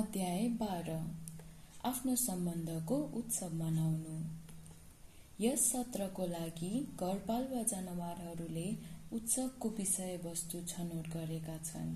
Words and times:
अध्याय 0.00 0.46
बाह्र। 0.60 0.92
आफ्नो 1.84 2.14
सम्बन्धको 2.16 2.96
उत्सव 3.16 3.54
मनाउनु। 3.54 4.14
यस 5.40 5.64
सत्रको 5.72 6.26
लागि 6.26 6.70
घरपालुवा 7.00 7.62
जनावरहरूले 7.62 8.64
उत्सवको 9.12 9.68
विषयवस्तु 9.78 10.60
छनौट 10.68 11.08
गरेका 11.08 11.56
छन्। 11.58 11.92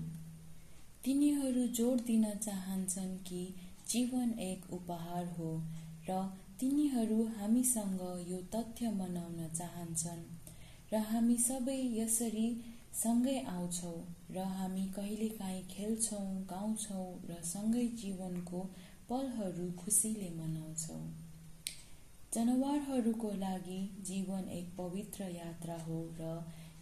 तिनीहरू 1.05 1.65
जोड 1.79 2.05
दिन 2.05 2.29
चाहन्छन् 2.37 3.17
कि 3.27 3.41
जीवन 3.89 4.37
एक 4.49 4.73
उपहार 4.73 5.25
हो 5.39 5.49
र 6.09 6.21
तिनीहरू 6.59 7.19
हामीसँग 7.37 8.01
यो 8.29 8.41
तथ्य 8.55 8.91
मनाउन 8.91 9.49
चाहन्छन् 9.57 10.23
र 10.93 11.01
हामी 11.09 11.37
सबै 11.47 11.81
यसरी 11.97 12.47
सँगै 12.95 13.37
आउँछौँ 13.49 13.97
र 14.31 14.43
हामी 14.51 14.85
कहिलेकाहीँ 14.95 15.63
खेल्छौँ 15.67 16.27
गाउँछौँ 16.49 17.07
र 17.29 17.41
सँगै 17.43 17.85
जीवनको 18.01 18.61
पलहरू 19.09 19.71
खुसीले 19.79 20.29
मनाउँछौँ। 20.35 21.03
जनावरहरूको 22.33 23.31
लागि 23.37 23.79
जीवन 24.01 24.47
एक 24.51 24.69
पवित्र 24.77 25.23
यात्रा 25.31 25.75
हो 25.83 25.99
र 26.19 26.31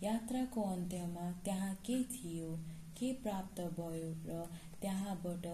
यात्राको 0.04 0.62
अन्त्यमा 0.71 1.30
त्यहाँ 1.45 1.73
के 1.85 2.02
थियो 2.12 2.55
के 2.98 3.12
प्राप्त 3.23 3.62
भयो 3.73 4.09
र 4.26 4.45
त्यहाँबाट 4.82 5.45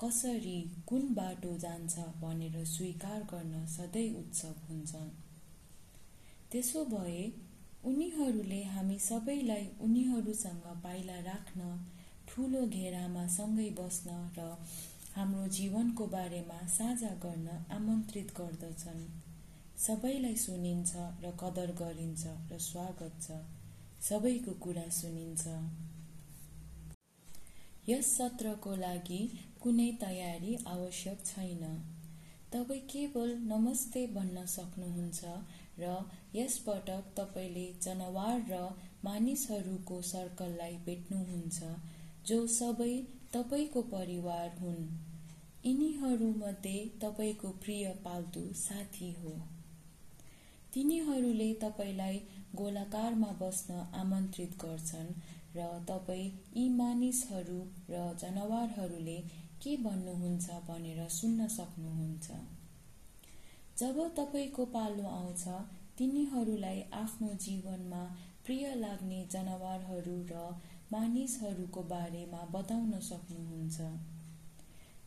कसरी 0.00 0.58
कुन 0.86 1.14
बाटो 1.14 1.56
जान्छ 1.58 1.98
भनेर 2.20 2.64
स्वीकार 2.66 3.22
गर्न 3.24 3.66
सधैँ 3.68 4.08
उत्सव 4.14 4.54
हुन्छ 4.68 4.94
त्यसो 6.52 6.84
भए 6.84 7.22
उनीहरूले 7.86 8.62
हामी 8.64 8.98
सबैलाई 8.98 9.66
उनीहरूसँग 9.80 10.64
पाइला 10.84 11.18
राख्न 11.26 11.66
ठुलो 12.28 12.62
घेरामा 12.68 13.26
सँगै 13.34 13.68
बस्न 13.78 14.16
र 14.38 14.46
हाम्रो 15.14 15.46
जीवनको 15.48 16.06
बारेमा 16.06 16.58
साझा 16.68 17.12
गर्न 17.24 17.48
आमन्त्रित 17.76 18.32
गर्दछन्। 18.38 19.04
सबैलाई 19.78 20.36
सुनिन्छ 20.36 21.06
र 21.22 21.32
कदर 21.42 21.72
गरिन्छ 21.78 22.34
र 22.50 22.58
स्वागत 22.60 23.22
छ। 23.22 23.38
सबैको 24.08 24.52
कुरा 24.64 24.88
सुनिन्छ। 24.98 25.44
यस 27.88 28.06
सत्रको 28.16 28.76
लागि 28.76 29.22
कुनै 29.62 29.90
तयारी 30.00 30.56
आवश्यक 30.68 31.24
छैन। 31.26 31.62
तपाईँ 32.52 32.80
केवल 32.80 33.30
नमस्ते 33.42 34.06
भन्न 34.06 34.44
सक्नुहुन्छ 34.46 35.24
र 35.78 35.94
यसपटक 36.34 37.08
तपाईँले 37.16 37.64
जनावर 37.82 38.44
र 38.50 38.60
मानिसहरूको 39.04 40.00
सर्कललाई 40.02 40.76
भेट्नुहुन्छ 40.86 41.70
जो 42.26 42.38
सबै 42.46 42.92
तपाईँको 43.32 43.82
परिवार 43.90 44.54
हुन्। 44.60 44.86
यिनीहरूमध्ये 45.66 46.78
तपाईँको 47.02 47.48
प्रिय 47.64 47.88
पाल्तु 48.04 48.44
साथी 48.54 49.10
हो। 49.12 49.34
तिनीहरूले 50.74 51.52
तपाईँलाई 51.54 52.22
गोलाकारमा 52.54 53.32
बस्न 53.40 53.82
आमन्त्रित 53.94 54.56
गर्छन् 54.64 55.10
र 55.56 55.66
तपाईँ 55.88 56.30
यी 56.56 56.68
मानिसहरू 56.68 57.60
र 57.90 58.04
जनावरहरूले 58.20 59.18
के 59.62 59.76
भन्नुहुन्छ 59.76 60.50
भनेर 60.68 61.08
सुन्न 61.08 61.48
सक्नुहुन्छ? 61.48 62.30
जब 63.78 63.98
तपाईँको 64.16 64.64
पालो 64.74 65.06
आउँछ 65.10 65.44
तिनीहरूलाई 65.98 66.80
आफ्नो 66.94 67.28
जीवनमा 67.40 68.02
प्रिय 68.44 68.74
लाग्ने 68.74 69.20
जनावरहरू 69.32 70.16
र 70.30 70.42
मानिसहरूको 70.92 71.82
बारेमा 71.82 72.42
बताउन 72.52 72.98
सक्नुहुन्छ। 73.02 73.80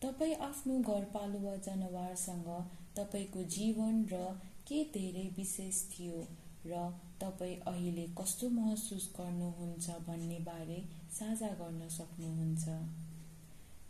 तपाईँ 0.03 0.35
आफ्नो 0.41 0.79
घरपालुवा 0.83 1.55
जनावरसँग 1.65 2.49
तपाईँको 2.97 3.43
जीवन 3.49 4.03
र 4.11 4.23
के 4.67 4.83
धेरै 4.93 5.27
विशेष 5.37 5.83
थियो 5.91 6.19
र 6.65 6.81
तपाईँ 7.21 7.55
अहिले 7.67 8.05
कस्तो 8.17 8.49
महसुस 8.49 9.09
गर्नुहुन्छ 9.17 9.89
भन्ने 10.07 10.39
बारे 10.43 10.79
साझा 11.11 11.47
गर्न 11.61 11.87
सक्नुहुन्छ। 11.89 12.65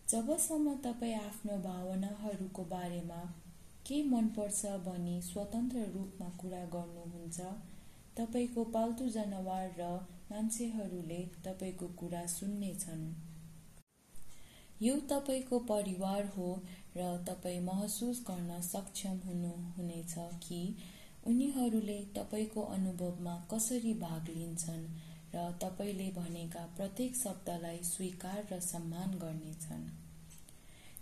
जबसम्म 0.09 0.75
तपाईँ 0.83 1.13
आफ्नो 1.15 1.57
भावनाहरूको 1.63 2.63
बारेमा 2.69 3.21
के 3.87 4.01
मनपर्छ 4.03 4.65
भनी 4.85 5.21
स्वतन्त्र 5.21 5.85
रूपमा 5.93 6.29
कुरा 6.39 6.63
गर्नुहुन्छ 6.75 7.39
तपाईँको 8.17 8.63
पाल्तु 8.73 9.09
जनावर 9.09 9.73
र 9.79 9.89
मान्छेहरूले 10.31 11.21
तपाईँको 11.45 11.87
कुरा 11.99 12.25
सुन्नेछन्। 12.27 13.03
यो 14.81 14.95
तपाईँको 15.09 15.59
परिवार 15.69 16.25
हो 16.37 16.49
र 16.97 17.05
तपाईँ 17.27 17.59
महसुस 17.61 18.23
गर्न 18.27 18.61
सक्षम 18.63 19.17
हुनुहुनेछ 19.25 20.13
कि 20.43 20.61
उनीहरूले 21.27 21.97
तपाईँको 22.15 22.61
अनुभवमा 22.61 23.35
कसरी 23.51 23.93
भाग 23.93 24.29
लिन्छन् 24.29 24.85
र 25.35 25.51
तपाईँले 25.61 26.11
भनेका 26.11 26.65
प्रत्येक 26.77 27.15
शब्दलाई 27.15 27.79
स्वीकार 27.83 28.47
र 28.51 28.59
सम्मान 28.59 29.17
गर्नेछन्? 29.19 29.83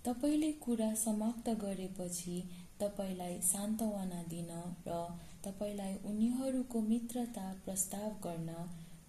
तपाईँले 0.06 0.51
कुरा 0.51 0.94
समाप्त 0.95 1.50
गरेपछि 1.50 2.41
तपाईँलाई 2.79 3.39
सान्त्वना 3.41 4.23
दिन 4.23 4.50
र 4.88 5.17
तपाईँलाई 5.45 5.94
उनीहरूको 6.06 6.81
मित्रता 6.81 7.53
प्रस्ताव 7.66 8.09
गर्न 8.23 8.50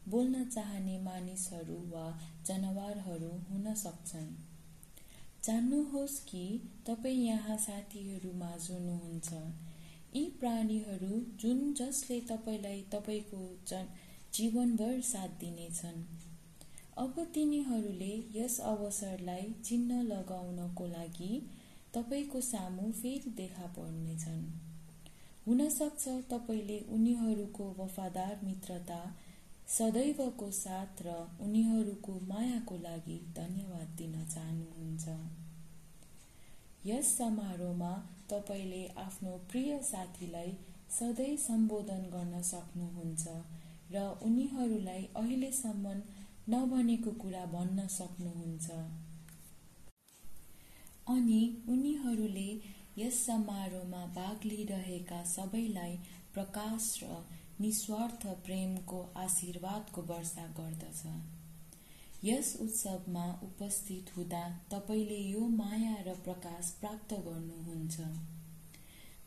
बोल्न 0.09 0.45
चाहने 0.45 0.99
मानिसहरू 0.99 1.81
वा 1.91 2.07
जनावरहरू 2.47 3.31
हुन 3.51 3.75
सक्छन्। 3.75 4.29
जान्नुहोस् 5.45 6.19
कि 6.21 6.45
तपाईँ 6.87 7.27
यहाँ 7.27 7.57
साथीहरू 7.57 8.33
माझ 8.33 8.71
हुनुहुन्छ 8.71 9.33
यी 10.17 10.25
प्राणीहरू 10.41 11.21
जुन 11.41 11.73
जसले 11.75 12.21
तपाईँलाई 12.21 12.81
तपाईँको 12.93 13.43
जीवनभर 14.35 15.01
साथ 15.01 15.29
दिनेछन्। 15.41 16.03
अब 16.99 17.15
तिनीहरूले 17.35 18.15
यस 18.35 18.59
अवसरलाई 18.61 19.55
चिन्ह 19.65 20.03
लगाउनको 20.03 20.87
लागि 20.87 21.31
तपाईँको 21.95 22.41
सामु 22.41 22.91
फेरि 22.93 23.31
देखा 23.31 23.67
पर्नेछन्। 23.67 24.43
हुनसक्छ 25.47 26.09
तपाईँले 26.31 26.79
उनीहरूको 26.89 27.65
वफादार 27.79 28.41
मित्रता 28.45 29.01
सदैवको 29.69 30.51
साथ 30.51 31.03
र 31.03 31.15
उनीहरूको 31.41 32.21
मायाको 32.29 32.77
लागि 32.77 33.19
धन्यवाद 33.37 33.89
दिन 33.99 34.25
चाहनुहुन्छ। 34.25 35.09
यस 36.89 37.09
समारोहमा 37.19 37.93
तपाईँले 38.31 38.83
आफ्नो 38.99 39.31
प्रिय 39.51 39.79
साथीलाई 39.85 40.53
सधैँ 40.91 41.37
सम्बोधन 41.39 42.05
गर्न 42.13 42.43
सक्नुहुन्छ 42.51 43.35
र 43.93 44.05
उनीहरूलाई 44.27 45.03
अहिलेसम्म 45.17 45.95
नभनेको 46.55 47.11
कुरा 47.23 47.45
भन्न 47.55 47.87
सक्नुहुन्छ। 47.95 48.71
अनि 51.17 51.41
उनीहरूले 51.69 52.49
यस 52.99 53.19
समारोहमा 53.27 54.05
भाग 54.15 54.45
लिइरहेका 54.45 55.23
सबैलाई 55.31 55.97
प्रकाश 56.35 56.93
र 57.03 57.25
निस्वार्थ 57.61 58.27
प्रेमको 58.47 59.01
आशीर्वादको 59.25 60.03
वर्षा 60.13 60.47
गर्दछ। 60.59 61.03
यस 62.25 62.57
उत्सवमा 62.61 63.25
उपस्थित 63.43 64.17
हुँदा 64.17 64.43
तपाईँले 64.71 65.19
यो 65.31 65.41
माया 65.49 65.95
र 66.07 66.15
प्रकाश 66.15 66.71
प्राप्त 66.81 67.15
गर्नुहुन्छ। 67.15 68.01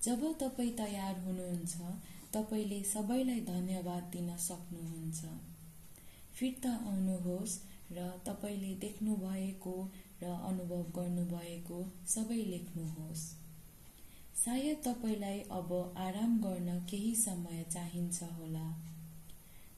जब 0.04 0.26
तपाईँ 0.40 0.72
तयार 0.72 1.20
हुनुहुन्छ 1.20 1.76
तपाईँले 2.34 2.84
सबैलाई 2.84 3.40
धन्यवाद 3.40 4.04
दिन 4.04 4.36
सक्नुहुन्छ। 4.38 5.24
फिर्ता 6.34 6.70
आउनुहोस् 6.70 7.58
र 7.92 8.10
तपाईँले 8.26 8.74
देख्नुभएको 8.76 9.76
र 10.24 10.26
अनुभव 10.26 10.84
गर्नुभएको 10.96 11.80
सबै 12.08 12.44
लेख्नुहोस्। 12.46 13.24
सायद 14.36 14.78
तपाईँलाई 14.86 15.40
अब 15.52 15.94
आराम 15.98 16.38
गर्न 16.42 16.80
केही 16.90 17.16
समय 17.16 17.66
चाहिन्छ 17.74 18.24
होला। 18.24 18.91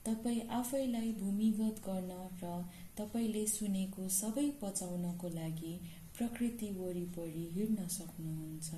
तपाईँ 0.05 0.47
आफैलाई 0.51 1.11
भूमिगत 1.19 1.81
गर्न 1.85 2.11
र 2.41 2.53
तपाईँले 2.97 3.45
सुनेको 3.47 4.07
सबै 4.15 4.47
पचाउनको 4.61 5.29
लागि 5.35 5.73
प्रकृति 6.17 6.69
वरिपरि 6.79 7.45
हिँड्न 7.55 7.87
सक्नुहुन्छ। 7.97 8.69